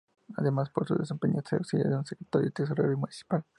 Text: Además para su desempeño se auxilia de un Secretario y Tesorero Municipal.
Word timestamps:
Además 0.35 0.71
para 0.71 0.87
su 0.87 0.97
desempeño 0.97 1.43
se 1.47 1.57
auxilia 1.57 1.87
de 1.87 1.95
un 1.95 2.07
Secretario 2.07 2.47
y 2.47 2.51
Tesorero 2.51 2.97
Municipal. 2.97 3.43